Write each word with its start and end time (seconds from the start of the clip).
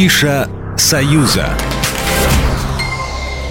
Афиша 0.00 0.48
«Союза». 0.78 1.69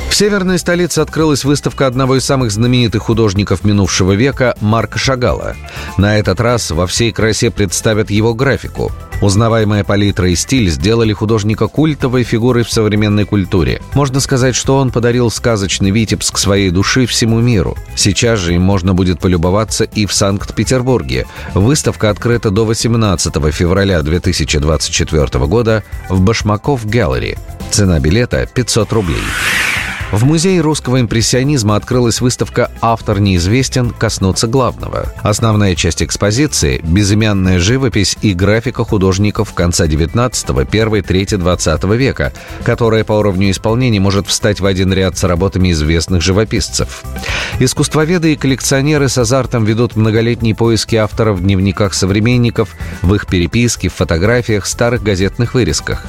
В 0.09 0.16
северной 0.16 0.58
столице 0.58 1.00
открылась 1.00 1.46
выставка 1.46 1.85
одного 1.85 2.17
из 2.17 2.25
самых 2.25 2.51
знаменитых 2.51 3.03
художников 3.03 3.64
минувшего 3.64 4.14
века 4.14 4.55
Марка 4.59 4.98
Шагала. 4.98 5.55
На 5.98 6.17
этот 6.17 6.42
раз 6.42 6.71
во 6.71 6.87
всей 6.87 7.12
красе 7.12 7.51
представят 7.51 8.09
его 8.09 8.34
графику. 8.34 8.91
Узнаваемая 9.22 9.84
палитра 9.84 10.30
и 10.30 10.36
стиль 10.36 10.70
сделали 10.70 11.14
художника 11.14 11.68
культовой 11.68 12.23
фигурой 12.23 12.64
в 12.64 12.72
современной 12.72 13.26
культуре. 13.26 13.82
Можно 13.94 14.20
сказать, 14.20 14.55
что 14.55 14.77
он 14.77 14.91
подарил 14.91 15.30
сказочный 15.30 15.91
Витебск 15.91 16.38
своей 16.38 16.71
души 16.71 17.05
всему 17.05 17.39
миру. 17.39 17.78
Сейчас 17.96 18.39
же 18.39 18.55
им 18.55 18.64
можно 18.64 18.94
будет 18.94 19.20
полюбоваться 19.20 19.84
и 19.84 20.05
в 20.05 20.14
Санкт-Петербурге. 20.14 21.28
Выставка 21.54 22.10
открыта 22.10 22.50
до 22.50 22.66
18 22.66 23.34
февраля 23.54 24.02
2024 24.02 25.46
года 25.46 25.84
в 26.10 26.20
Башмаков 26.21 26.85
Галлери. 26.85 27.38
Цена 27.71 27.99
билета 27.99 28.48
500 28.52 28.91
рублей. 28.94 29.21
В 30.12 30.26
Музее 30.26 30.62
русского 30.62 30.99
импрессионизма 31.02 31.76
открылась 31.76 32.20
выставка 32.20 32.72
«Автор 32.81 33.20
неизвестен. 33.20 33.91
Коснуться 33.91 34.48
главного». 34.48 35.13
Основная 35.22 35.76
часть 35.76 36.02
экспозиции– 36.02 36.82
безымянная 36.84 37.59
живопись 37.59 38.18
и 38.23 38.34
графика 38.34 38.84
художников 38.84 39.54
конца 39.54 39.85
19-го, 39.85 40.66
первой 40.66 41.04
трети 41.04 41.35
20 41.35 41.84
века, 41.95 42.34
которая 42.63 43.04
по 43.04 43.13
уровню 43.13 43.52
исполнения 43.52 43.99
может 43.99 44.26
встать 44.26 44.59
в 44.59 44.66
один 44.66 44.91
ряд 44.91 45.16
с 45.16 45.23
работами 45.26 45.72
известных 45.73 46.23
живописцев. 46.23 47.04
Искусствоведы 47.62 48.31
и 48.31 48.36
коллекционеры 48.38 49.09
с 49.09 49.18
азартом 49.18 49.66
ведут 49.66 49.98
многолетние 49.98 50.55
поиски 50.55 50.95
авторов 50.95 51.40
в 51.40 51.44
дневниках 51.44 51.94
современников, 51.94 52.70
в 53.02 53.13
их 53.13 53.27
переписке, 53.27 53.90
в 53.90 53.95
фотографиях, 53.95 54.66
старых 54.66 55.04
газетных 55.04 55.55
вырезках. 55.55 56.05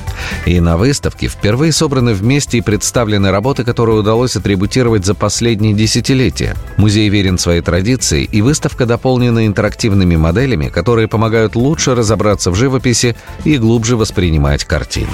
И 0.46 0.60
на 0.60 0.76
выставке 0.76 1.26
впервые 1.26 1.72
собраны 1.72 2.14
вместе 2.14 2.58
и 2.58 2.60
представлены 2.60 3.32
работы, 3.32 3.64
которые 3.64 3.98
удалось 3.98 4.36
атрибутировать 4.36 5.04
за 5.04 5.16
последние 5.16 5.74
десятилетия. 5.74 6.54
Музей 6.76 7.08
верен 7.08 7.36
своей 7.36 7.62
традиции, 7.62 8.22
и 8.30 8.42
выставка 8.42 8.86
дополнена 8.86 9.44
интерактивными 9.44 10.14
моделями, 10.14 10.68
которые 10.68 11.08
помогают 11.08 11.56
лучше 11.56 11.96
разобраться 11.96 12.52
в 12.52 12.54
живописи 12.54 13.16
и 13.44 13.58
глубже 13.58 13.96
воспринимать 13.96 14.64
картины. 14.64 15.08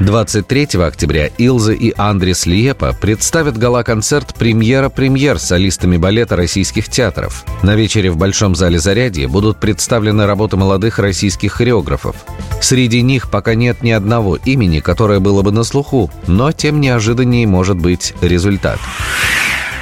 23 0.00 0.68
октября 0.82 1.28
Илза 1.38 1.72
и 1.72 1.92
Андрес 1.96 2.46
Лиепа 2.46 2.96
представят 3.00 3.56
гала-концерт 3.56 4.34
«Премьера 4.34 4.88
премьер» 4.88 5.38
с 5.38 5.44
солистами 5.44 5.96
балета 5.96 6.34
российских 6.34 6.88
театров. 6.88 7.44
На 7.62 7.76
вечере 7.76 8.10
в 8.10 8.16
Большом 8.16 8.56
зале 8.56 8.80
«Зарядье» 8.80 9.28
будут 9.28 9.60
представлены 9.60 10.26
работы 10.26 10.56
молодых 10.56 10.98
российских 10.98 11.52
хореографов. 11.52 12.16
Среди 12.60 13.02
них 13.02 13.30
пока 13.30 13.54
нет 13.54 13.82
ни 13.82 13.90
одного 13.92 14.36
имени, 14.36 14.80
которое 14.80 15.20
было 15.20 15.42
бы 15.42 15.52
на 15.52 15.62
слуху, 15.62 16.10
но 16.26 16.50
тем 16.50 16.80
неожиданнее 16.80 17.46
может 17.46 17.76
быть 17.76 18.14
результат. 18.20 18.80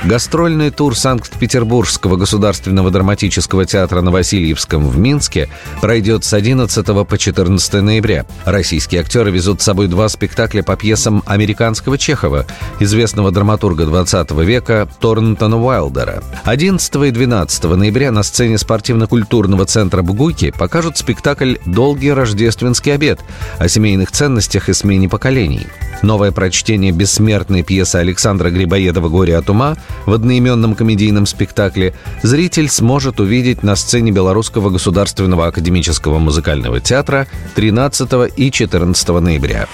Гастрольный 0.05 0.70
тур 0.70 0.97
Санкт-Петербургского 0.97 2.17
государственного 2.17 2.91
драматического 2.91 3.67
театра 3.67 4.00
на 4.00 4.11
Васильевском 4.11 4.89
в 4.89 4.98
Минске 4.98 5.48
пройдет 5.81 6.25
с 6.25 6.33
11 6.33 7.06
по 7.06 7.19
14 7.19 7.75
ноября. 7.75 8.27
Российские 8.44 9.03
актеры 9.03 9.31
везут 9.31 9.61
с 9.61 9.64
собой 9.64 9.86
два 9.86 10.09
спектакля 10.09 10.64
по 10.64 10.75
пьесам 10.75 11.22
американского 11.25 11.98
Чехова, 11.98 12.47
известного 12.81 13.31
драматурга 13.31 13.86
20 13.86 14.33
века 14.33 14.89
Торнтона 14.98 15.62
Уайлдера. 15.62 16.25
11 16.44 16.94
и 16.97 17.11
12 17.12 17.64
ноября 17.64 18.11
на 18.11 18.25
сцене 18.25 18.59
спортивно-культурного 18.59 19.66
центра 19.66 20.03
Бугуйки 20.03 20.50
покажут 20.50 20.98
спектакль 20.98 21.59
«Долгий 21.64 22.12
рождественский 22.12 22.92
обед» 22.92 23.20
о 23.59 23.69
семейных 23.69 24.11
ценностях 24.11 24.69
и 24.69 24.72
смене 24.72 25.09
поколений. 25.09 25.69
Новое 26.03 26.33
прочтение 26.33 26.91
бессмертной 26.91 27.62
пьесы 27.62 27.97
Александра 27.97 28.50
Грибоедова 28.50 29.09
«Горе 29.09 29.37
от 29.37 29.49
ума» 29.49 29.76
в 30.06 30.12
одноименном 30.12 30.75
комедийном 30.75 31.26
спектакле 31.26 31.94
зритель 32.22 32.69
сможет 32.69 33.20
увидеть 33.20 33.62
на 33.62 33.76
сцене 33.76 34.12
Белорусского 34.12 34.70
государственного 34.70 35.47
академического 35.47 36.19
музыкального 36.19 36.80
театра 36.80 37.26
13 37.54 38.32
и 38.36 38.50
14 38.50 39.08
ноября. 39.08 39.69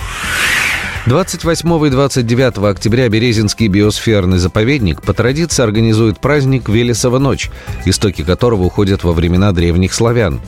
28 1.08 1.86
и 1.86 1.90
29 1.90 2.58
октября 2.58 3.08
Березинский 3.08 3.68
биосферный 3.68 4.36
заповедник 4.36 5.00
по 5.00 5.14
традиции 5.14 5.62
организует 5.62 6.18
праздник 6.18 6.68
Велесова 6.68 7.18
ночь, 7.18 7.50
истоки 7.86 8.22
которого 8.22 8.64
уходят 8.64 9.04
во 9.04 9.14
времена 9.14 9.52
древних 9.52 9.94
славян. 9.94 10.38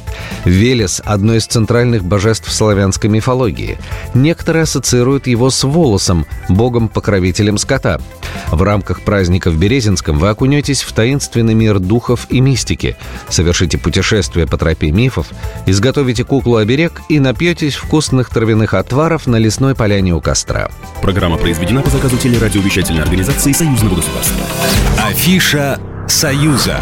Велес– 0.44 1.00
одно 1.06 1.34
из 1.34 1.47
центральных 1.47 2.04
божеств 2.04 2.53
славянской 2.53 3.09
мифологии. 3.09 3.78
Некоторые 4.12 4.64
ассоциируют 4.64 5.28
его 5.28 5.48
с 5.48 5.64
волосом, 5.64 6.26
богом-покровителем 6.50 7.56
скота. 7.56 7.98
В 8.50 8.62
рамках 8.62 9.03
праздника 9.03 9.50
в 9.50 9.56
Березинском 9.56 10.19
вы 10.19 10.28
окунетесь 10.28 10.83
в 10.83 10.93
таинственный 10.93 11.55
мир 11.55 11.78
духов 11.78 12.27
и 12.31 12.41
мистики, 12.41 12.97
совершите 13.28 13.78
путешествие 13.78 14.47
по 14.47 14.56
тропе 14.59 14.91
мифов, 14.91 15.28
изготовите 15.66 16.25
куклу-оберег 16.25 17.03
и 17.09 17.21
напьетесь 17.21 17.75
вкусных 17.75 18.31
травяных 18.31 18.75
отваров 18.75 19.27
на 19.27 19.37
лесной 19.37 19.75
поляне 19.75 20.15
у 20.15 20.21
костра. 20.21 20.71
Программа 21.00 21.37
произведена 21.37 21.83
по 21.83 21.91
заказу 21.91 22.16
телерадиовещательной 22.19 23.03
организации 23.03 23.53
Союзного 23.53 23.97
государства. 23.97 24.44
Афиша 24.99 25.78
«Союза». 26.09 26.81